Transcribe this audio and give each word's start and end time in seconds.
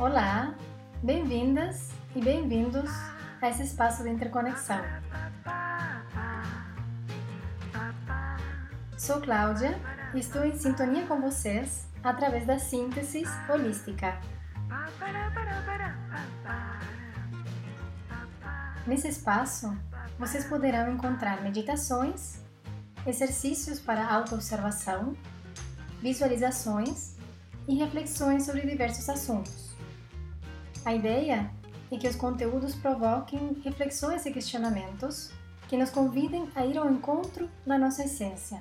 Olá, 0.00 0.54
bem-vindas 1.02 1.90
e 2.14 2.20
bem-vindos 2.20 2.88
a 3.42 3.48
esse 3.48 3.64
espaço 3.64 4.04
de 4.04 4.10
interconexão. 4.10 4.80
Sou 8.96 9.20
Cláudia 9.20 9.76
e 10.14 10.20
estou 10.20 10.44
em 10.44 10.56
sintonia 10.56 11.04
com 11.04 11.20
vocês 11.20 11.88
através 12.04 12.46
da 12.46 12.60
síntese 12.60 13.24
holística. 13.52 14.20
Nesse 18.86 19.08
espaço, 19.08 19.76
vocês 20.16 20.44
poderão 20.44 20.92
encontrar 20.92 21.42
meditações, 21.42 22.38
exercícios 23.04 23.80
para 23.80 24.06
autoobservação, 24.06 25.16
visualizações 26.00 27.16
e 27.66 27.74
reflexões 27.74 28.44
sobre 28.46 28.64
diversos 28.64 29.08
assuntos. 29.08 29.67
A 30.88 30.94
ideia 30.94 31.50
é 31.90 31.98
que 31.98 32.08
os 32.08 32.16
conteúdos 32.16 32.74
provoquem 32.74 33.60
reflexões 33.62 34.24
e 34.24 34.32
questionamentos 34.32 35.30
que 35.68 35.76
nos 35.76 35.90
convidem 35.90 36.48
a 36.56 36.64
ir 36.64 36.78
ao 36.78 36.90
encontro 36.90 37.46
da 37.66 37.76
nossa 37.76 38.04
essência. 38.04 38.58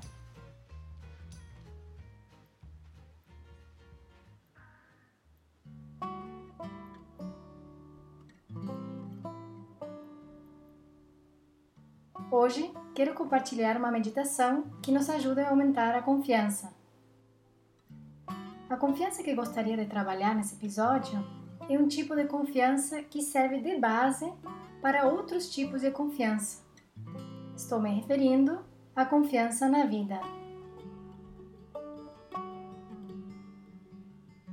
Hoje 12.29 12.69
quero 12.93 13.13
compartilhar 13.13 13.77
uma 13.77 13.89
meditação 13.89 14.65
que 14.83 14.91
nos 14.91 15.09
ajuda 15.09 15.45
a 15.45 15.49
aumentar 15.51 15.95
a 15.95 16.01
confiança. 16.01 16.73
A 18.69 18.75
confiança 18.75 19.23
que 19.23 19.33
gostaria 19.33 19.77
de 19.77 19.85
trabalhar 19.85 20.35
nesse 20.35 20.55
episódio 20.55 21.25
é 21.69 21.77
um 21.77 21.87
tipo 21.87 22.15
de 22.15 22.25
confiança 22.25 23.01
que 23.03 23.21
serve 23.21 23.59
de 23.61 23.77
base 23.79 24.31
para 24.81 25.07
outros 25.07 25.49
tipos 25.49 25.81
de 25.81 25.91
confiança. 25.91 26.65
Estou 27.55 27.81
me 27.81 27.89
referindo 27.89 28.59
à 28.95 29.05
confiança 29.05 29.67
na 29.67 29.85
vida. 29.85 30.19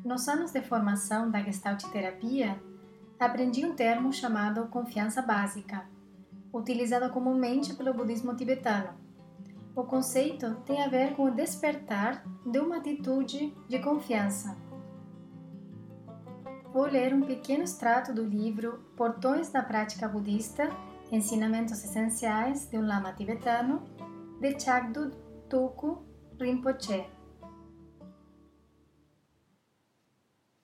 Nos 0.05 0.29
anos 0.29 0.53
de 0.53 0.61
formação 0.61 1.31
da 1.31 1.43
Gestalt 1.43 1.83
Terapia, 1.91 2.61
aprendi 3.19 3.65
um 3.65 3.75
termo 3.75 4.13
chamado 4.13 4.67
confiança 4.69 5.23
básica 5.23 5.87
utilizada 6.53 7.09
comumente 7.09 7.75
pelo 7.75 7.93
budismo 7.93 8.35
tibetano. 8.37 8.91
O 9.75 9.83
conceito 9.83 10.55
tem 10.65 10.83
a 10.83 10.89
ver 10.89 11.15
com 11.17 11.25
o 11.25 11.35
despertar 11.35 12.25
de 12.47 12.61
uma 12.61 12.77
atitude 12.77 13.53
de 13.69 13.79
confiança. 13.81 14.57
Vou 16.75 16.87
ler 16.87 17.15
um 17.15 17.23
pequeno 17.23 17.63
extrato 17.63 18.13
do 18.13 18.25
livro 18.25 18.85
Portões 18.97 19.49
da 19.49 19.63
Prática 19.63 20.09
Budista 20.09 20.69
Ensinamentos 21.13 21.85
Essenciais 21.85 22.67
de 22.67 22.77
um 22.77 22.85
Lama 22.85 23.13
Tibetano, 23.13 23.81
de 24.41 24.59
Chagdu 24.59 25.13
Tuku 25.49 26.05
Rinpoche. 26.37 27.07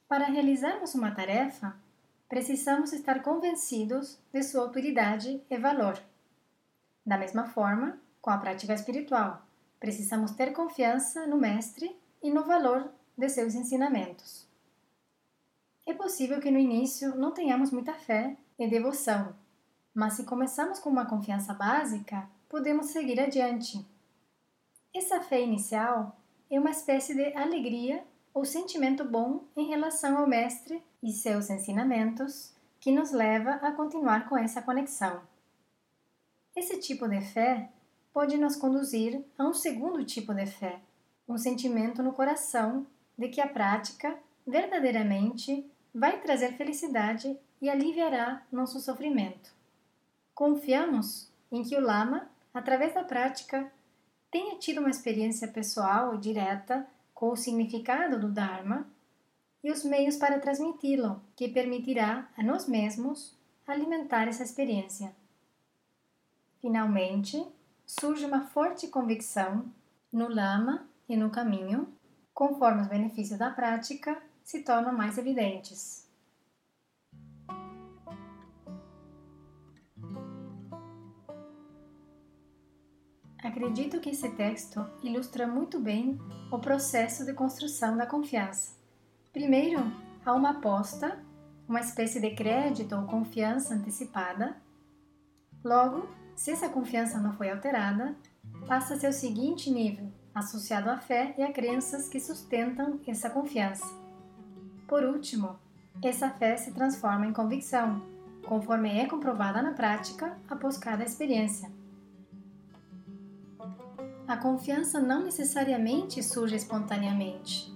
Para 0.09 0.25
realizarmos 0.25 0.97
uma 0.97 1.13
tarefa, 1.13 1.77
precisamos 2.29 2.93
estar 2.93 3.23
convencidos 3.23 4.19
de 4.33 4.43
sua 4.43 4.63
autoridade 4.63 5.41
e 5.49 5.59
valor. 5.59 5.97
Da 7.07 7.17
mesma 7.17 7.47
forma, 7.47 8.01
com 8.21 8.31
a 8.31 8.39
prática 8.39 8.75
espiritual, 8.75 9.47
precisamos 9.79 10.33
ter 10.33 10.53
confiança 10.53 11.25
no 11.29 11.37
Mestre 11.37 11.97
e 12.21 12.33
no 12.33 12.43
valor 12.43 12.91
de 13.17 13.29
seus 13.29 13.55
ensinamentos. 13.55 14.50
É 15.91 15.95
possível 15.95 16.39
que 16.39 16.53
no 16.53 16.59
início 16.59 17.17
não 17.17 17.33
tenhamos 17.33 17.73
muita 17.73 17.93
fé 17.93 18.37
e 18.57 18.69
devoção, 18.69 19.35
mas 19.93 20.13
se 20.13 20.23
começamos 20.23 20.79
com 20.79 20.89
uma 20.89 21.05
confiança 21.05 21.53
básica, 21.53 22.31
podemos 22.49 22.87
seguir 22.87 23.19
adiante. 23.19 23.85
Essa 24.95 25.21
fé 25.21 25.43
inicial 25.43 26.17
é 26.49 26.61
uma 26.61 26.71
espécie 26.71 27.13
de 27.13 27.37
alegria 27.37 28.05
ou 28.33 28.45
sentimento 28.45 29.05
bom 29.05 29.43
em 29.57 29.67
relação 29.67 30.17
ao 30.17 30.29
Mestre 30.29 30.81
e 31.03 31.11
seus 31.11 31.51
ensinamentos 31.51 32.55
que 32.79 32.93
nos 32.93 33.11
leva 33.11 33.55
a 33.55 33.73
continuar 33.73 34.29
com 34.29 34.39
essa 34.39 34.63
conexão. 34.63 35.21
Esse 36.55 36.79
tipo 36.79 37.09
de 37.09 37.21
fé 37.21 37.69
pode 38.13 38.39
nos 38.39 38.55
conduzir 38.55 39.25
a 39.37 39.45
um 39.45 39.53
segundo 39.53 40.05
tipo 40.05 40.33
de 40.35 40.47
fé, 40.47 40.79
um 41.29 41.37
sentimento 41.37 42.01
no 42.01 42.13
coração 42.13 42.87
de 43.19 43.29
que 43.29 43.41
a 43.41 43.49
prática 43.49 44.17
verdadeiramente 44.47 45.69
vai 45.95 46.21
trazer 46.21 46.53
felicidade 46.53 47.39
e 47.61 47.69
aliviará 47.69 48.43
nosso 48.51 48.81
sofrimento. 48.81 49.53
Confiamos 50.35 51.31
em 51.53 51.63
que 51.63 51.77
o 51.77 51.81
Lama, 51.81 52.29
através 52.55 52.95
da 52.95 53.05
prática, 53.05 53.71
tenha 54.31 54.59
tido 54.59 54.79
uma 54.79 54.91
experiência 54.91 55.49
pessoal 55.49 56.15
e 56.15 56.19
direta 56.19 56.87
com 57.13 57.31
o 57.31 57.37
significado 57.37 58.19
do 58.19 58.31
Dharma 58.31 58.87
e 59.63 59.71
os 59.71 59.85
meios 59.85 60.17
para 60.17 60.39
transmiti-lo, 60.39 61.21
que 61.37 61.49
permitirá 61.49 62.29
a 62.37 62.43
nós 62.43 62.67
mesmos 62.67 63.37
alimentar 63.67 64.27
essa 64.27 64.43
experiência. 64.43 65.15
Finalmente, 66.61 67.45
surge 67.85 68.25
uma 68.25 68.47
forte 68.47 68.89
convicção 68.89 69.65
no 70.13 70.29
Lama 70.29 70.89
e 71.09 71.17
no 71.17 71.31
caminho, 71.31 71.93
conforme 72.33 72.83
os 72.83 72.89
benefícios 72.89 73.39
da 73.39 73.51
prática 73.51 74.21
se 74.51 74.63
tornam 74.65 74.93
mais 74.93 75.17
evidentes. 75.17 76.09
Acredito 83.39 84.01
que 84.01 84.11
esse 84.11 84.29
texto 84.31 84.85
ilustra 85.05 85.47
muito 85.47 85.79
bem 85.79 86.19
o 86.51 86.59
processo 86.59 87.25
de 87.25 87.33
construção 87.33 87.97
da 87.97 88.07
confiança. 88.07 88.73
Primeiro, 89.33 89.81
há 90.27 90.35
uma 90.35 90.51
aposta, 90.51 91.25
uma 91.69 91.81
espécie 91.81 92.21
de 92.21 92.35
crédito 92.35 92.97
ou 92.97 93.07
confiança 93.07 93.75
antecipada. 93.75 94.57
Logo, 95.65 96.09
se 96.35 96.51
essa 96.51 96.69
confiança 96.69 97.21
não 97.21 97.35
foi 97.35 97.51
alterada, 97.51 98.17
passa-se 98.67 99.07
ao 99.07 99.13
seguinte 99.13 99.71
nível, 99.71 100.11
associado 100.35 100.91
à 100.91 100.99
fé 100.99 101.37
e 101.39 101.43
a 101.43 101.53
crenças 101.53 102.09
que 102.09 102.19
sustentam 102.19 102.99
essa 103.07 103.31
confiança. 103.31 104.00
Por 104.91 105.05
último, 105.05 105.59
essa 106.03 106.29
fé 106.29 106.55
se 106.59 106.73
transforma 106.73 107.25
em 107.25 107.33
convicção, 107.33 108.03
conforme 108.47 108.99
é 108.99 109.07
comprovada 109.07 109.63
na 109.63 109.73
prática 109.73 110.37
após 110.47 110.77
cada 110.77 111.03
experiência. 111.03 111.73
A 114.29 114.37
confiança 114.37 115.01
não 115.01 115.25
necessariamente 115.25 116.23
surge 116.23 116.57
espontaneamente 116.57 117.71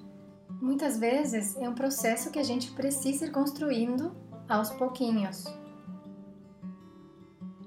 muitas 0.65 0.99
vezes 0.99 1.57
é 1.59 1.69
um 1.69 1.75
processo 1.75 2.31
que 2.31 2.39
a 2.39 2.43
gente 2.43 2.73
precisa 2.73 3.27
ir 3.27 3.31
construindo 3.31 4.17
aos 4.49 4.71
pouquinhos. 4.71 5.45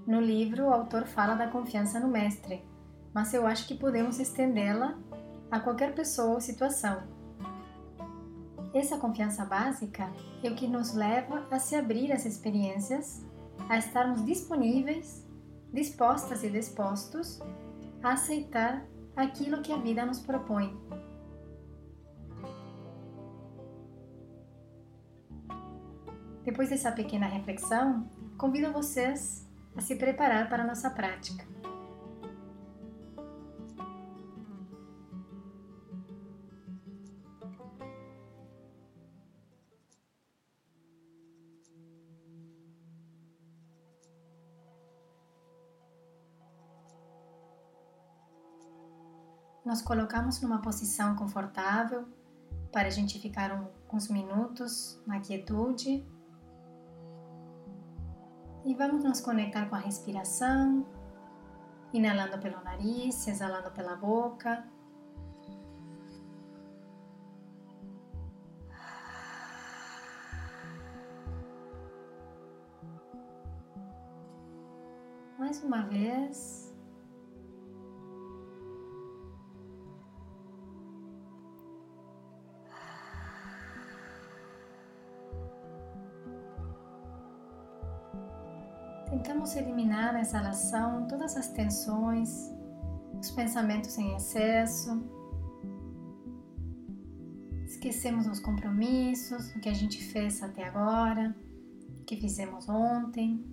No 0.08 0.20
livro, 0.20 0.66
o 0.66 0.74
autor 0.74 1.06
fala 1.06 1.36
da 1.36 1.48
confiança 1.48 2.00
no 2.00 2.08
mestre, 2.08 2.66
mas 3.14 3.34
eu 3.36 3.46
acho 3.46 3.68
que 3.68 3.76
podemos 3.76 4.20
estendê-la 4.20 4.98
a 5.52 5.60
qualquer 5.60 5.94
pessoa 5.94 6.34
ou 6.34 6.42
situação. 6.42 7.04
Essa 8.78 8.96
confiança 8.96 9.44
básica 9.44 10.14
é 10.44 10.50
o 10.52 10.56
que 10.56 10.68
nos 10.68 10.94
leva 10.94 11.48
a 11.50 11.58
se 11.58 11.76
abrir 11.76 12.12
às 12.12 12.26
experiências, 12.26 13.26
a 13.68 13.76
estarmos 13.76 14.24
disponíveis, 14.24 15.28
dispostas 15.74 16.44
e 16.44 16.50
dispostos 16.52 17.40
a 18.04 18.12
aceitar 18.12 18.86
aquilo 19.16 19.64
que 19.64 19.74
a 19.74 19.78
vida 19.78 20.06
nos 20.06 20.20
propõe. 20.20 20.80
Depois 26.46 26.70
dessa 26.70 26.92
pequena 26.92 27.26
reflexão, 27.26 28.08
convido 28.38 28.72
vocês 28.72 29.44
a 29.76 29.82
se 29.82 29.96
preparar 29.96 30.50
para 30.50 30.62
a 30.62 30.68
nossa 30.68 30.92
prática. 30.92 31.44
nos 49.78 49.84
colocamos 49.84 50.42
numa 50.42 50.60
posição 50.60 51.16
confortável 51.16 52.08
para 52.72 52.88
a 52.88 52.90
gente 52.90 53.20
ficar 53.20 53.64
uns 53.94 54.10
minutos 54.10 55.00
na 55.06 55.20
quietude. 55.20 56.04
E 58.66 58.74
vamos 58.74 59.04
nos 59.04 59.22
conectar 59.22 59.68
com 59.70 59.76
a 59.76 59.78
respiração, 59.78 60.84
inalando 61.94 62.40
pelo 62.40 62.60
nariz, 62.64 63.28
exalando 63.28 63.70
pela 63.70 63.96
boca. 63.96 64.66
Mais 75.38 75.62
uma 75.64 75.84
vez. 75.84 76.67
Tentamos 89.10 89.56
eliminar 89.56 90.12
na 90.12 90.20
exalação 90.20 91.08
todas 91.08 91.38
as 91.38 91.48
tensões, 91.48 92.52
os 93.18 93.32
pensamentos 93.32 93.98
em 93.98 94.14
excesso. 94.16 95.02
Esquecemos 97.66 98.28
os 98.28 98.40
compromissos, 98.42 99.56
o 99.56 99.60
que 99.62 99.70
a 99.70 99.74
gente 99.74 100.04
fez 100.04 100.44
até 100.44 100.66
agora, 100.66 101.34
o 102.02 102.04
que 102.04 102.18
fizemos 102.18 102.68
ontem 102.68 103.46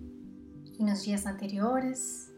e 0.77 0.83
nos 0.83 1.03
dias 1.03 1.25
anteriores, 1.25 2.33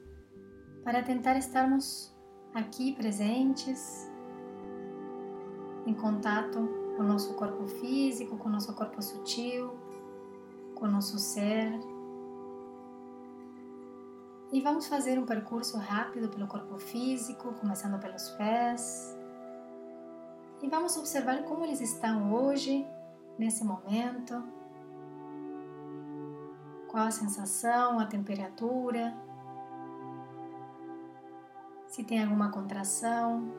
para 0.84 1.02
tentar 1.02 1.36
estarmos 1.38 2.16
aqui 2.54 2.94
presentes, 2.94 4.08
em 5.88 5.94
contato 5.96 6.70
com 6.96 7.02
o 7.02 7.08
nosso 7.08 7.34
corpo 7.34 7.66
físico, 7.66 8.38
com 8.38 8.48
o 8.48 8.52
nosso 8.52 8.74
corpo 8.76 9.02
sutil, 9.02 9.72
com 10.76 10.86
o 10.86 10.92
nosso 10.92 11.18
ser 11.18 11.72
e 14.52 14.62
vamos 14.62 14.88
fazer 14.88 15.20
um 15.20 15.26
percurso 15.26 15.78
rápido 15.78 16.30
pelo 16.30 16.48
corpo 16.48 16.78
físico, 16.80 17.54
começando 17.56 18.00
pelos 18.00 18.30
pés. 18.32 19.18
E 20.62 20.70
vamos 20.70 20.96
observar 20.96 21.44
como 21.44 21.66
eles 21.66 21.82
estão 21.82 22.34
hoje, 22.34 22.88
nesse 23.38 23.64
momento. 23.64 24.42
Qual 26.88 27.06
a 27.06 27.12
sensação, 27.12 28.00
a 28.00 28.06
temperatura. 28.06 29.14
Se 31.88 32.04
tem 32.04 32.24
alguma 32.24 32.50
contração. 32.50 33.52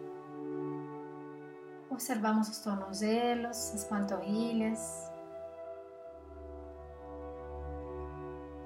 Observamos 1.90 2.48
os 2.48 2.60
tornozelos, 2.60 3.74
as 3.74 3.84
panturrilhas. 3.84 5.07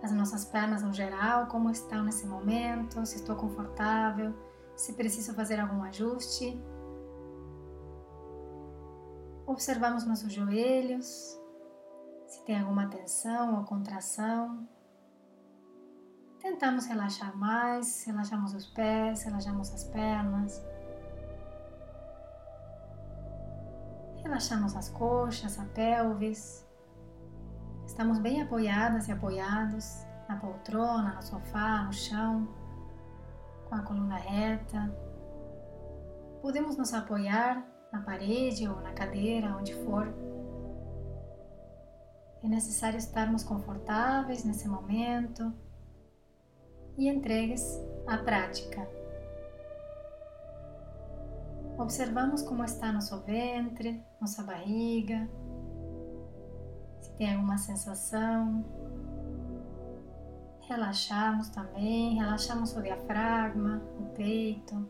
As 0.02 0.10
nossas 0.10 0.44
pernas 0.44 0.82
no 0.82 0.92
geral, 0.92 1.46
como 1.46 1.70
estão 1.70 2.02
nesse 2.02 2.26
momento, 2.26 3.06
se 3.06 3.16
estou 3.16 3.36
confortável, 3.36 4.34
se 4.74 4.94
preciso 4.94 5.32
fazer 5.34 5.60
algum 5.60 5.82
ajuste. 5.84 6.60
Observamos 9.46 10.04
nossos 10.04 10.32
joelhos, 10.32 11.40
se 12.26 12.44
tem 12.44 12.60
alguma 12.60 12.88
tensão 12.88 13.58
ou 13.58 13.64
contração. 13.64 14.66
Tentamos 16.40 16.86
relaxar 16.86 17.36
mais, 17.36 18.04
relaxamos 18.04 18.54
os 18.54 18.66
pés, 18.66 19.22
relaxamos 19.22 19.72
as 19.72 19.84
pernas. 19.84 20.60
Relaxamos 24.24 24.74
as 24.74 24.88
coxas, 24.88 25.58
a 25.60 25.64
pelvis. 25.66 26.66
Estamos 27.92 28.18
bem 28.18 28.40
apoiadas 28.40 29.06
e 29.06 29.12
apoiados 29.12 30.06
na 30.26 30.36
poltrona, 30.36 31.14
no 31.14 31.22
sofá, 31.22 31.82
no 31.82 31.92
chão, 31.92 32.48
com 33.68 33.74
a 33.74 33.82
coluna 33.82 34.16
reta. 34.16 34.90
Podemos 36.40 36.78
nos 36.78 36.94
apoiar 36.94 37.62
na 37.92 38.00
parede 38.00 38.66
ou 38.66 38.80
na 38.80 38.92
cadeira, 38.92 39.54
onde 39.58 39.74
for. 39.84 40.08
É 42.42 42.48
necessário 42.48 42.96
estarmos 42.96 43.44
confortáveis 43.44 44.42
nesse 44.42 44.66
momento 44.66 45.52
e 46.96 47.10
entregues 47.10 47.78
à 48.06 48.16
prática. 48.16 48.88
Observamos 51.76 52.40
como 52.40 52.64
está 52.64 52.90
nosso 52.90 53.20
ventre, 53.20 54.02
nossa 54.18 54.42
barriga, 54.42 55.28
tem 57.16 57.34
alguma 57.34 57.58
sensação. 57.58 58.64
Relaxamos 60.62 61.48
também, 61.50 62.14
relaxamos 62.14 62.74
o 62.76 62.82
diafragma, 62.82 63.82
o 63.98 64.04
peito. 64.14 64.88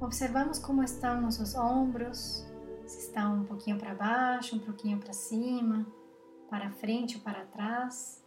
Observamos 0.00 0.58
como 0.58 0.82
estão 0.82 1.20
nossos 1.20 1.54
ombros, 1.54 2.46
se 2.86 2.98
estão 2.98 3.40
um 3.40 3.44
pouquinho 3.44 3.78
para 3.78 3.94
baixo, 3.94 4.56
um 4.56 4.58
pouquinho 4.58 4.98
para 4.98 5.12
cima, 5.12 5.86
para 6.50 6.70
frente 6.70 7.16
ou 7.16 7.22
para 7.22 7.46
trás. 7.46 8.22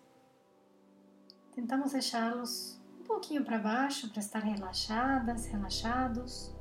Tentamos 1.53 1.92
deixá-los 1.92 2.81
um 3.00 3.03
pouquinho 3.03 3.44
para 3.44 3.60
baixo 3.60 4.10
para 4.10 4.19
estar 4.19 4.39
relaxadas, 4.39 5.45
relaxados. 5.45 6.56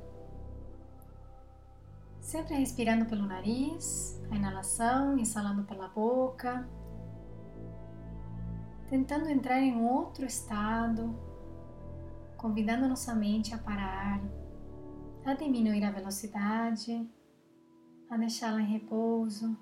Sempre 2.27 2.55
respirando 2.55 3.05
pelo 3.05 3.25
nariz, 3.25 4.21
a 4.29 4.35
inalação, 4.35 5.17
exalando 5.17 5.63
pela 5.63 5.87
boca, 5.87 6.67
tentando 8.89 9.29
entrar 9.29 9.61
em 9.61 9.81
outro 9.81 10.25
estado, 10.25 11.17
convidando 12.35 12.85
nossa 12.85 13.15
mente 13.15 13.55
a 13.55 13.57
parar, 13.57 14.21
a 15.23 15.35
diminuir 15.35 15.85
a 15.85 15.89
velocidade, 15.89 17.09
a 18.09 18.17
deixá-la 18.17 18.59
em 18.59 18.73
repouso, 18.73 19.57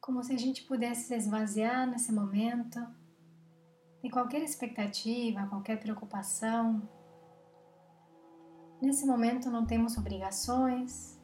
como 0.00 0.24
se 0.24 0.32
a 0.32 0.38
gente 0.38 0.64
pudesse 0.64 1.08
se 1.08 1.14
esvaziar 1.14 1.86
nesse 1.86 2.10
momento. 2.10 2.80
De 4.02 4.08
qualquer 4.08 4.40
expectativa, 4.42 5.46
qualquer 5.48 5.78
preocupação 5.78 6.88
Nesse 8.80 9.04
momento 9.04 9.50
não 9.50 9.66
temos 9.66 9.98
obrigações, 9.98 11.20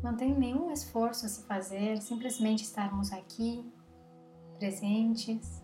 não 0.00 0.16
tem 0.16 0.32
nenhum 0.32 0.70
esforço 0.70 1.26
a 1.26 1.28
se 1.28 1.42
fazer, 1.42 2.00
simplesmente 2.00 2.62
estarmos 2.62 3.12
aqui, 3.12 3.68
presentes, 4.56 5.60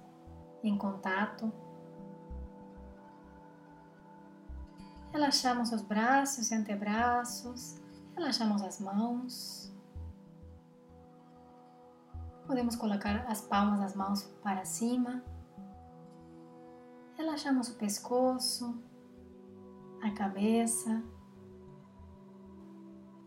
em 0.62 0.76
contato. 0.76 1.52
Relaxamos 5.12 5.70
os 5.70 5.82
braços 5.82 6.50
e 6.50 6.54
antebraços, 6.54 7.76
relaxamos 8.16 8.62
as 8.62 8.80
mãos. 8.80 9.72
Podemos 12.44 12.74
colocar 12.74 13.24
as 13.28 13.40
palmas 13.40 13.78
das 13.78 13.94
mãos 13.94 14.22
para 14.42 14.64
cima. 14.64 15.22
Relaxamos 17.16 17.68
o 17.68 17.74
pescoço, 17.74 18.82
a 20.02 20.10
cabeça. 20.10 21.02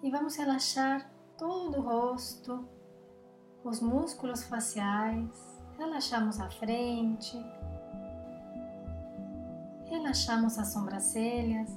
E 0.04 0.12
vamos 0.12 0.36
relaxar 0.36 1.10
todo 1.38 1.80
o 1.80 1.82
rosto, 1.82 2.68
os 3.64 3.82
músculos 3.82 4.44
faciais, 4.44 5.32
relaxamos 5.78 6.40
a 6.40 6.50
frente, 6.50 7.36
relaxamos 9.90 10.60
as 10.60 10.74
sobrancelhas, 10.74 11.72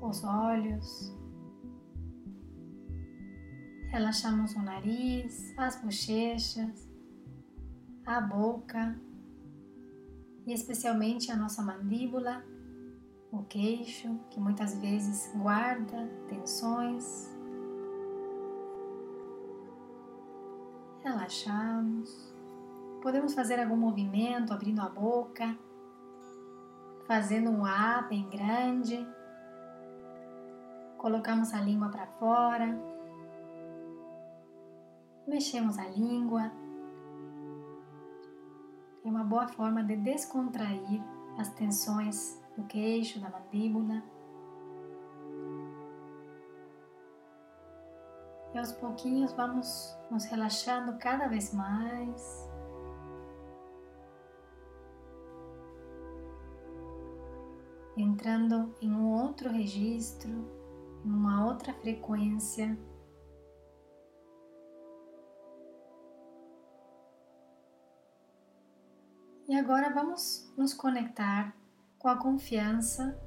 os 0.00 0.24
olhos, 0.24 1.14
relaxamos 3.90 4.54
o 4.54 4.62
nariz, 4.62 5.52
as 5.58 5.82
bochechas, 5.82 6.88
a 8.06 8.20
boca. 8.20 8.98
E 10.46 10.52
especialmente 10.54 11.30
a 11.30 11.36
nossa 11.36 11.60
mandíbula 11.60 12.42
o 13.30 13.42
queixo, 13.42 14.18
que 14.30 14.40
muitas 14.40 14.74
vezes 14.78 15.30
guarda 15.34 16.08
tensões. 16.28 17.30
Relaxamos. 21.02 22.34
Podemos 23.02 23.34
fazer 23.34 23.60
algum 23.60 23.76
movimento 23.76 24.52
abrindo 24.52 24.80
a 24.80 24.88
boca, 24.88 25.56
fazendo 27.06 27.50
um 27.50 27.64
A 27.64 28.02
bem 28.02 28.28
grande. 28.28 29.06
Colocamos 30.96 31.54
a 31.54 31.60
língua 31.60 31.88
para 31.90 32.06
fora. 32.06 32.76
Mexemos 35.26 35.78
a 35.78 35.86
língua. 35.86 36.50
É 39.04 39.08
uma 39.08 39.22
boa 39.22 39.46
forma 39.48 39.84
de 39.84 39.96
descontrair 39.96 41.02
as 41.38 41.48
tensões 41.50 42.42
do 42.58 42.64
queixo, 42.64 43.20
da 43.20 43.30
mandíbula. 43.30 44.02
E 48.52 48.58
aos 48.58 48.72
pouquinhos 48.72 49.32
vamos 49.32 49.96
nos 50.10 50.24
relaxando 50.24 50.98
cada 50.98 51.28
vez 51.28 51.54
mais. 51.54 52.48
Entrando 57.96 58.74
em 58.80 58.90
um 58.92 59.12
outro 59.12 59.50
registro, 59.50 60.30
em 61.04 61.10
uma 61.10 61.46
outra 61.46 61.72
frequência. 61.74 62.76
E 69.48 69.56
agora 69.56 69.92
vamos 69.92 70.52
nos 70.56 70.74
conectar 70.74 71.57
com 71.98 72.08
a 72.08 72.16
confiança 72.16 73.18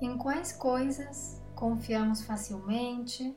em 0.00 0.16
quais 0.18 0.52
coisas 0.52 1.40
confiamos 1.54 2.22
facilmente, 2.22 3.36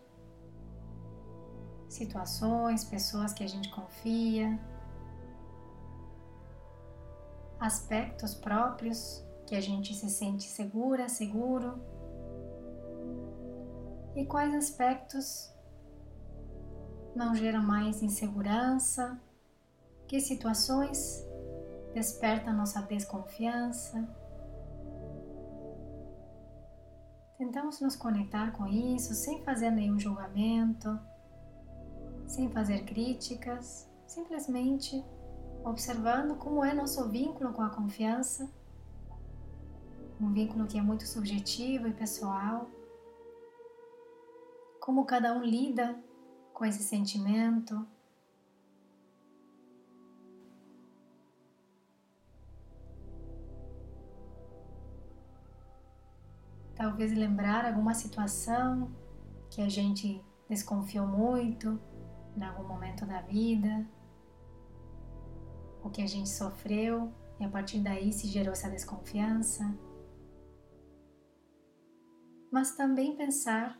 situações, 1.87 2.83
pessoas 2.83 3.33
que 3.33 3.43
a 3.43 3.47
gente 3.47 3.69
confia, 3.69 4.59
aspectos 7.59 8.33
próprios 8.33 9.23
que 9.45 9.55
a 9.55 9.61
gente 9.61 9.93
se 9.93 10.09
sente 10.09 10.43
segura, 10.43 11.07
seguro, 11.07 11.81
e 14.15 14.25
quais 14.25 14.53
aspectos 14.53 15.53
não 17.15 17.33
geram 17.33 17.61
mais 17.61 18.01
insegurança, 18.01 19.19
que 20.07 20.19
situações 20.19 21.26
despertam 21.97 22.53
nossa 22.53 22.79
desconfiança. 22.83 24.07
Tentamos 27.39 27.81
nos 27.81 27.95
conectar 27.95 28.51
com 28.51 28.67
isso 28.67 29.15
sem 29.15 29.43
fazer 29.43 29.71
nenhum 29.71 29.99
julgamento, 29.99 30.99
sem 32.27 32.51
fazer 32.51 32.85
críticas, 32.85 33.89
simplesmente 34.05 35.03
observando 35.63 36.37
como 36.37 36.63
é 36.63 36.71
nosso 36.71 37.09
vínculo 37.09 37.51
com 37.51 37.63
a 37.63 37.69
confiança, 37.71 38.47
um 40.21 40.31
vínculo 40.31 40.67
que 40.67 40.77
é 40.77 40.81
muito 40.81 41.07
subjetivo 41.07 41.87
e 41.87 41.93
pessoal, 41.93 42.69
como 44.79 45.03
cada 45.03 45.33
um 45.33 45.41
lida 45.43 45.97
com 46.53 46.63
esse 46.63 46.83
sentimento. 46.83 47.87
Talvez 56.77 57.11
lembrar 57.11 57.65
alguma 57.65 57.95
situação 57.95 58.91
que 59.49 59.61
a 59.63 59.67
gente 59.67 60.23
desconfiou 60.47 61.07
muito 61.07 61.81
em 62.35 62.43
algum 62.43 62.67
momento 62.67 63.03
da 63.03 63.19
vida, 63.19 63.83
o 65.83 65.89
que 65.89 66.03
a 66.03 66.05
gente 66.05 66.29
sofreu 66.29 67.11
e 67.39 67.43
a 67.43 67.49
partir 67.49 67.79
daí 67.79 68.13
se 68.13 68.27
gerou 68.27 68.53
essa 68.53 68.69
desconfiança. 68.69 69.75
Mas 72.51 72.75
também 72.75 73.15
pensar 73.15 73.75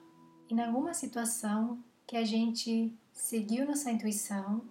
em 0.50 0.60
alguma 0.60 0.96
situação 0.96 1.84
que 2.08 2.18
a 2.18 2.25
gente 2.25 2.98
seguiu 3.13 3.68
nossa 3.68 3.92
intuição 3.92 4.66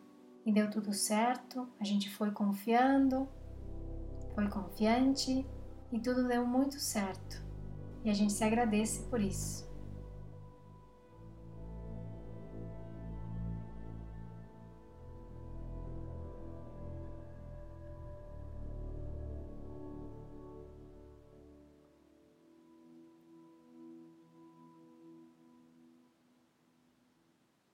e 0.45 0.51
deu 0.51 0.69
tudo 0.69 0.93
certo, 0.93 1.69
a 1.79 1.85
gente 1.85 2.11
foi 2.11 2.33
confiando, 2.33 3.29
foi 4.35 4.49
confiante 4.49 5.47
e 5.93 6.01
tudo 6.01 6.27
deu 6.27 6.45
muito 6.45 6.81
certo. 6.81 7.46
E 8.07 8.11
a 8.11 8.15
gente 8.15 8.33
se 8.33 8.45
agradece 8.45 9.03
por 9.11 9.21
isso. 9.21 9.67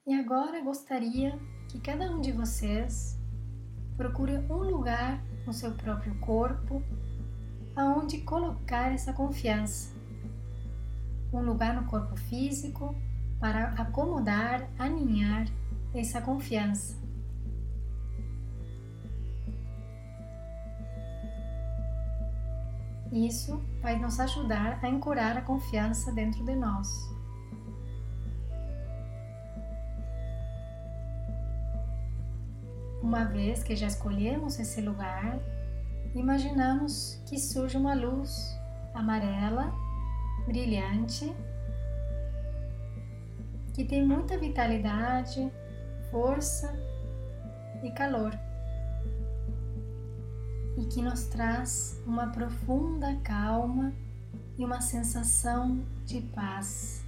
E 0.07 0.15
agora 0.15 0.63
gostaria 0.63 1.39
que 1.69 1.79
cada 1.79 2.11
um 2.11 2.23
de 2.23 2.33
vocês 2.33 3.21
procure 3.99 4.39
um 4.51 4.71
lugar 4.71 5.23
no 5.47 5.53
seu 5.53 5.73
próprio 5.73 6.19
corpo 6.21 6.83
aonde 7.77 8.23
colocar 8.23 8.95
essa 8.95 9.13
confiança. 9.13 10.02
Um 11.33 11.41
lugar 11.41 11.75
no 11.75 11.89
corpo 11.89 12.17
físico 12.17 12.95
para 13.41 13.71
acomodar, 13.71 14.69
aninhar 14.79 15.47
essa 15.95 16.21
confiança. 16.21 16.97
Isso 23.13 23.63
vai 23.83 23.99
nos 23.99 24.19
ajudar 24.19 24.79
a 24.83 24.87
ancorar 24.87 25.37
a 25.37 25.43
confiança 25.43 26.11
dentro 26.13 26.43
de 26.45 26.55
nós. 26.55 26.89
Uma 33.03 33.25
vez 33.25 33.63
que 33.63 33.77
já 33.77 33.87
escolhemos 33.89 34.59
esse 34.59 34.81
lugar, 34.81 35.39
imaginamos 36.15 37.21
que 37.27 37.39
surge 37.39 37.77
uma 37.77 37.95
luz 37.95 38.59
amarela, 38.95 39.75
brilhante, 40.47 41.35
que 43.73 43.85
tem 43.85 44.07
muita 44.07 44.37
vitalidade, 44.39 45.51
força 46.11 46.73
e 47.83 47.91
calor, 47.93 48.33
e 50.77 50.85
que 50.87 51.01
nos 51.03 51.25
traz 51.25 52.01
uma 52.07 52.29
profunda 52.29 53.17
calma 53.23 53.93
e 54.59 54.65
uma 54.65 54.81
sensação 54.81 55.85
de 56.05 56.21
paz. 56.21 57.05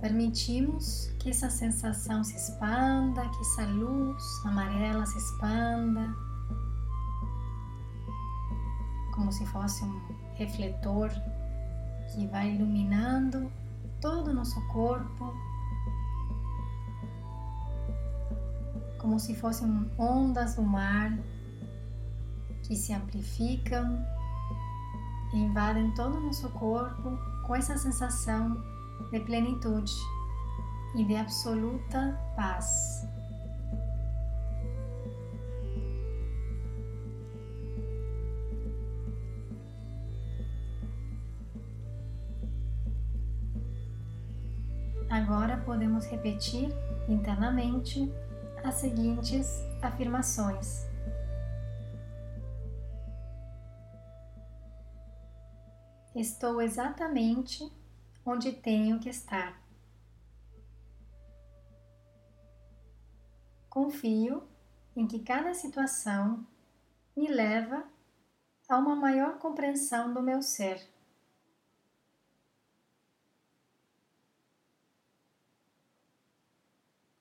Permitimos 0.00 1.12
que 1.18 1.28
essa 1.28 1.50
sensação 1.50 2.24
se 2.24 2.34
expanda, 2.34 3.20
que 3.28 3.40
essa 3.40 3.66
luz 3.66 4.22
amarela 4.46 5.04
se 5.04 5.18
expanda, 5.18 6.29
como 9.20 9.30
se 9.30 9.44
fosse 9.44 9.84
um 9.84 10.00
refletor 10.34 11.10
que 12.08 12.26
vai 12.28 12.54
iluminando 12.54 13.52
todo 14.00 14.28
o 14.28 14.34
nosso 14.34 14.58
corpo, 14.68 15.34
como 18.98 19.20
se 19.20 19.34
fossem 19.34 19.90
ondas 19.98 20.54
do 20.54 20.62
mar 20.62 21.18
que 22.62 22.74
se 22.74 22.94
amplificam 22.94 24.02
e 25.34 25.36
invadem 25.36 25.90
todo 25.90 26.16
o 26.16 26.20
nosso 26.20 26.48
corpo 26.52 27.18
com 27.46 27.54
essa 27.54 27.76
sensação 27.76 28.56
de 29.12 29.20
plenitude 29.20 29.92
e 30.94 31.04
de 31.04 31.14
absoluta 31.14 32.18
paz. 32.34 33.06
Podemos 45.80 46.04
repetir 46.04 46.68
internamente 47.08 48.12
as 48.62 48.74
seguintes 48.74 49.46
afirmações. 49.80 50.86
Estou 56.14 56.60
exatamente 56.60 57.64
onde 58.26 58.52
tenho 58.52 59.00
que 59.00 59.08
estar. 59.08 59.58
Confio 63.70 64.46
em 64.94 65.06
que 65.06 65.20
cada 65.20 65.54
situação 65.54 66.46
me 67.16 67.26
leva 67.26 67.88
a 68.68 68.76
uma 68.76 68.94
maior 68.94 69.38
compreensão 69.38 70.12
do 70.12 70.22
meu 70.22 70.42
ser. 70.42 70.89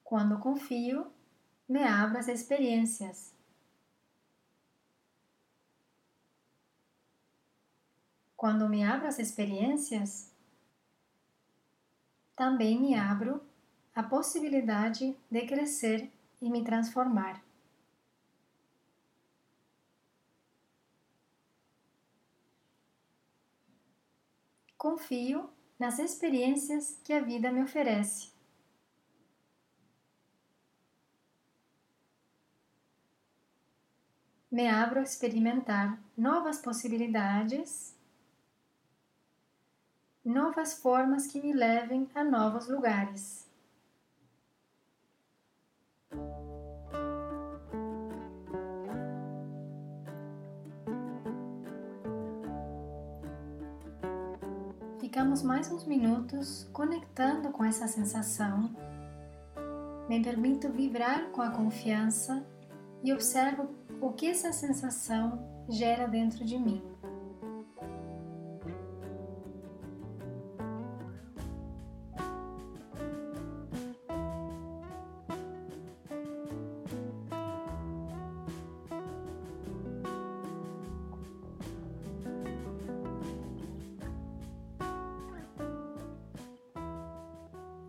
Quando 0.10 0.40
confio, 0.40 1.06
me 1.68 1.84
abro 1.84 2.18
às 2.18 2.28
experiências. 2.28 3.32
Quando 8.36 8.68
me 8.68 8.84
abro 8.84 9.08
às 9.08 9.20
experiências, 9.20 10.34
também 12.36 12.82
me 12.82 12.96
abro 12.96 13.40
à 13.94 14.02
possibilidade 14.02 15.16
de 15.30 15.46
crescer 15.46 16.12
e 16.42 16.50
me 16.50 16.64
transformar. 16.64 17.44
Confio 24.76 25.48
nas 25.78 26.00
experiências 26.00 27.00
que 27.04 27.14
a 27.14 27.22
vida 27.22 27.52
me 27.52 27.62
oferece. 27.62 28.39
me 34.52 34.68
abro 34.68 35.00
a 35.00 35.04
experimentar 35.04 36.00
novas 36.18 36.58
possibilidades, 36.58 37.96
novas 40.26 40.74
formas 40.74 41.28
que 41.28 41.40
me 41.40 41.54
levem 41.54 42.10
a 42.16 42.24
novos 42.24 42.68
lugares. 42.68 43.48
Ficamos 55.00 55.44
mais 55.44 55.72
uns 55.72 55.86
minutos 55.86 56.68
conectando 56.74 57.52
com 57.52 57.64
essa 57.64 57.88
sensação. 57.88 58.76
Me 60.08 60.22
permito 60.24 60.72
vibrar 60.72 61.30
com 61.32 61.42
a 61.42 61.52
confiança 61.52 62.46
e 63.04 63.14
observo 63.14 63.79
o 64.02 64.14
que 64.14 64.28
essa 64.28 64.52
sensação 64.54 65.66
gera 65.68 66.08
dentro 66.08 66.46
de 66.46 66.58
mim. 66.58 66.82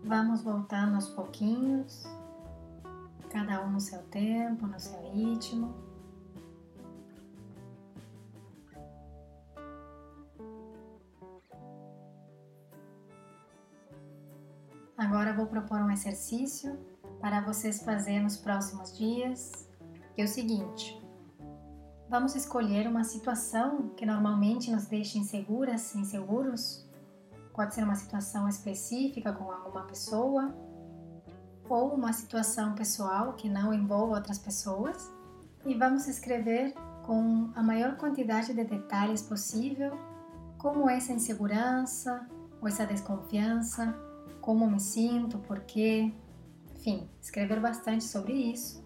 Vamos 0.03 0.43
voltando 0.43 0.97
aos 0.97 1.09
pouquinhos, 1.09 2.05
cada 3.31 3.65
um 3.65 3.71
no 3.71 3.81
seu 3.81 4.03
tempo, 4.05 4.67
no 4.67 4.79
seu 4.79 5.01
ritmo. 5.13 5.90
Propor 15.51 15.81
um 15.81 15.91
exercício 15.91 16.79
para 17.21 17.41
vocês 17.43 17.83
fazerem 17.83 18.23
nos 18.23 18.37
próximos 18.37 18.97
dias, 18.97 19.69
que 20.15 20.23
é 20.23 20.25
o 20.25 20.29
seguinte: 20.29 20.99
vamos 22.09 22.35
escolher 22.35 22.87
uma 22.87 23.05
situação 23.05 23.91
que 23.91 24.07
normalmente 24.07 24.71
nos 24.71 24.87
deixa 24.87 25.19
inseguras, 25.19 25.95
inseguros. 25.95 26.89
Pode 27.53 27.75
ser 27.75 27.85
uma 27.85 27.97
situação 27.97 28.49
específica 28.49 29.33
com 29.33 29.51
alguma 29.51 29.83
pessoa 29.83 30.55
ou 31.69 31.95
uma 31.95 32.13
situação 32.13 32.75
pessoal 32.75 33.35
que 33.35 33.49
não 33.49 33.75
envolva 33.75 34.15
outras 34.15 34.39
pessoas. 34.39 35.13
E 35.67 35.75
vamos 35.75 36.09
escrever 36.09 36.73
com 37.05 37.51
a 37.55 37.63
maior 37.63 37.97
quantidade 37.97 38.55
de 38.55 38.65
detalhes 38.65 39.21
possível 39.21 39.99
como 40.57 40.89
essa 40.89 41.13
insegurança 41.13 42.27
ou 42.61 42.69
essa 42.69 42.87
desconfiança, 42.87 43.95
como 44.41 44.71
me 44.71 44.81
sinto, 44.81 45.39
por 45.39 45.61
quê, 45.61 46.13
enfim, 46.75 47.09
escrever 47.21 47.61
bastante 47.61 48.05
sobre 48.05 48.33
isso. 48.33 48.85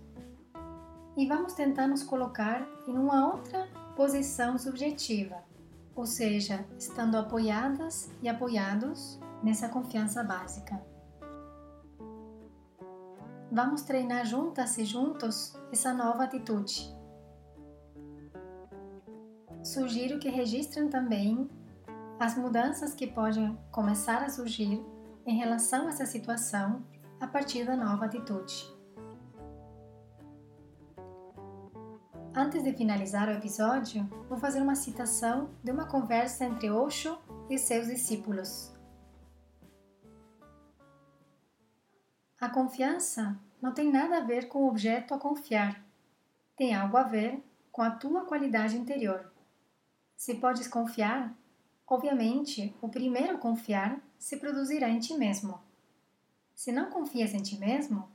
E 1.16 1.26
vamos 1.26 1.52
tentar 1.52 1.86
nos 1.86 2.02
colocar 2.02 2.66
em 2.88 2.96
uma 2.98 3.32
outra 3.32 3.68
posição 3.94 4.58
subjetiva, 4.58 5.36
ou 5.94 6.04
seja, 6.06 6.66
estando 6.78 7.16
apoiadas 7.16 8.10
e 8.20 8.28
apoiados 8.28 9.20
nessa 9.42 9.68
confiança 9.68 10.24
básica. 10.24 10.82
Vamos 13.52 13.82
treinar 13.82 14.26
juntas 14.26 14.76
e 14.78 14.84
juntos 14.84 15.56
essa 15.70 15.94
nova 15.94 16.24
atitude. 16.24 16.92
Sugiro 19.62 20.18
que 20.18 20.28
registrem 20.28 20.88
também 20.88 21.48
as 22.18 22.36
mudanças 22.36 22.92
que 22.94 23.06
podem 23.06 23.56
começar 23.70 24.22
a 24.22 24.28
surgir 24.28 24.84
em 25.26 25.36
relação 25.36 25.86
a 25.86 25.90
essa 25.90 26.06
situação 26.06 26.84
a 27.20 27.26
partir 27.26 27.64
da 27.64 27.76
nova 27.76 28.04
atitude. 28.04 28.72
Antes 32.36 32.64
de 32.64 32.72
finalizar 32.72 33.28
o 33.28 33.32
episódio, 33.32 34.04
vou 34.28 34.36
fazer 34.36 34.60
uma 34.60 34.74
citação 34.74 35.50
de 35.62 35.70
uma 35.70 35.86
conversa 35.86 36.44
entre 36.44 36.68
Osho 36.68 37.16
e 37.48 37.56
seus 37.56 37.86
discípulos. 37.86 38.74
A 42.40 42.48
confiança 42.50 43.38
não 43.62 43.72
tem 43.72 43.90
nada 43.90 44.18
a 44.18 44.24
ver 44.24 44.48
com 44.48 44.64
o 44.64 44.68
objeto 44.68 45.14
a 45.14 45.18
confiar, 45.18 45.82
tem 46.56 46.74
algo 46.74 46.96
a 46.96 47.04
ver 47.04 47.42
com 47.70 47.82
a 47.82 47.90
tua 47.90 48.24
qualidade 48.24 48.76
interior. 48.76 49.32
Se 50.16 50.34
podes 50.34 50.66
confiar, 50.68 51.32
obviamente 51.86 52.76
o 52.82 52.88
primeiro 52.88 53.38
confiar 53.38 54.00
se 54.24 54.38
produzirá 54.38 54.88
em 54.88 54.98
ti 55.00 55.12
mesmo. 55.18 55.60
Se 56.54 56.72
não 56.72 56.88
confias 56.88 57.34
em 57.34 57.42
ti 57.42 57.58
mesmo, 57.58 58.08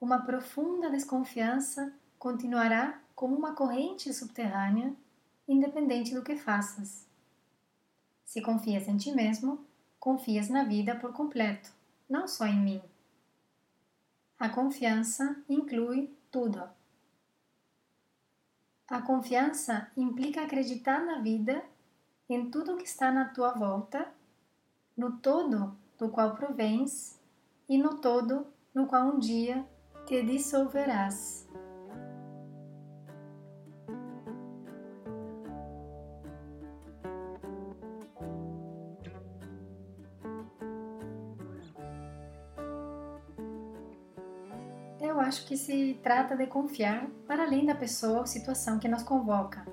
uma 0.00 0.18
profunda 0.18 0.90
desconfiança 0.90 1.94
continuará 2.18 3.00
como 3.14 3.36
uma 3.36 3.54
corrente 3.54 4.12
subterrânea, 4.12 4.92
independente 5.46 6.12
do 6.14 6.22
que 6.24 6.34
faças. 6.34 7.06
Se 8.24 8.42
confias 8.42 8.88
em 8.88 8.96
ti 8.96 9.12
mesmo, 9.12 9.64
confias 10.00 10.48
na 10.48 10.64
vida 10.64 10.96
por 10.96 11.12
completo, 11.12 11.72
não 12.10 12.26
só 12.26 12.44
em 12.44 12.58
mim. 12.58 12.82
A 14.40 14.48
confiança 14.48 15.40
inclui 15.48 16.12
tudo. 16.28 16.68
A 18.88 19.00
confiança 19.00 19.92
implica 19.96 20.42
acreditar 20.42 21.06
na 21.06 21.20
vida, 21.20 21.64
em 22.28 22.50
tudo 22.50 22.76
que 22.76 22.82
está 22.82 23.12
na 23.12 23.26
tua 23.26 23.52
volta, 23.52 24.12
no 24.96 25.18
todo 25.18 25.76
do 25.98 26.08
qual 26.08 26.34
provens 26.34 27.20
e 27.68 27.78
no 27.78 27.96
todo 27.96 28.46
no 28.74 28.86
qual 28.86 29.08
um 29.08 29.18
dia 29.18 29.66
te 30.06 30.22
dissolverás. 30.22 31.48
Eu 45.00 45.20
acho 45.20 45.46
que 45.46 45.56
se 45.56 45.98
trata 46.02 46.36
de 46.36 46.46
confiar 46.46 47.06
para 47.26 47.44
além 47.44 47.66
da 47.66 47.74
pessoa 47.74 48.20
ou 48.20 48.26
situação 48.26 48.78
que 48.78 48.88
nos 48.88 49.02
convoca. 49.02 49.66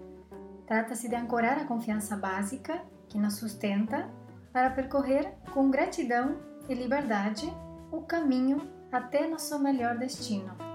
Trata-se 0.65 1.08
de 1.08 1.15
ancorar 1.15 1.60
a 1.60 1.65
confiança 1.65 2.15
básica 2.15 2.82
que 3.08 3.17
nos 3.17 3.38
sustenta 3.38 4.10
para 4.51 4.69
percorrer 4.69 5.33
com 5.53 5.69
gratidão 5.69 6.38
e 6.67 6.73
liberdade 6.73 7.51
o 7.91 8.01
caminho 8.01 8.57
até 8.91 9.27
nosso 9.27 9.57
melhor 9.59 9.97
destino. 9.97 10.69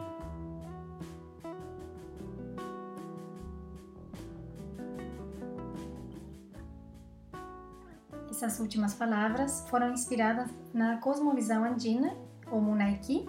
Essas 8.30 8.58
últimas 8.58 8.94
palavras 8.94 9.64
foram 9.68 9.92
inspiradas 9.92 10.50
na 10.72 10.96
cosmovisão 10.98 11.64
andina, 11.64 12.16
ou 12.50 12.60
Munaiki, 12.60 13.28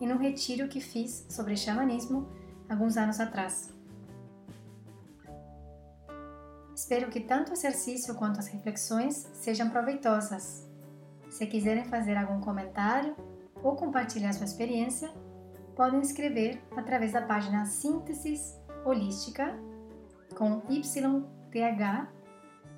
e 0.00 0.06
no 0.06 0.18
retiro 0.18 0.68
que 0.68 0.80
fiz 0.80 1.26
sobre 1.30 1.56
xamanismo 1.56 2.28
alguns 2.68 2.96
anos 2.96 3.20
atrás. 3.20 3.72
Espero 6.74 7.08
que 7.10 7.20
tanto 7.20 7.50
o 7.50 7.54
exercício 7.54 8.14
quanto 8.14 8.40
as 8.40 8.48
reflexões 8.48 9.28
sejam 9.34 9.70
proveitosas. 9.70 10.68
Se 11.30 11.46
quiserem 11.46 11.84
fazer 11.84 12.16
algum 12.16 12.40
comentário 12.40 13.16
ou 13.62 13.76
compartilhar 13.76 14.32
sua 14.32 14.44
experiência, 14.44 15.10
podem 15.76 16.00
escrever 16.00 16.60
através 16.76 17.12
da 17.12 17.22
página 17.22 17.64
Sínteses 17.64 18.60
Holística 18.84 19.56
com 20.36 20.62
YTH 20.68 22.08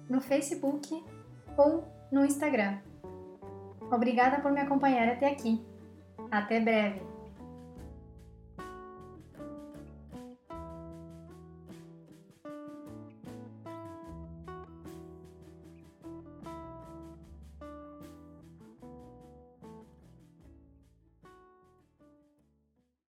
no 0.08 0.20
Facebook 0.20 1.04
ou 1.56 1.84
no 2.12 2.24
Instagram. 2.24 2.78
Obrigada 3.90 4.40
por 4.40 4.52
me 4.52 4.60
acompanhar 4.60 5.08
até 5.08 5.30
aqui. 5.30 5.64
Até 6.30 6.60
breve! 6.60 7.15